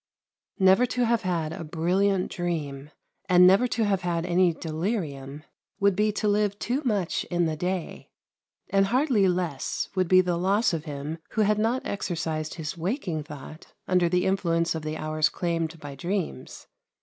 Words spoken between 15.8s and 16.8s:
dreams.